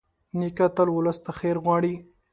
نیکه 0.39 0.67
تل 0.75 0.87
ولس 0.93 1.17
ته 1.25 1.31
خیر 1.39 1.57
غواړي. 1.65 1.93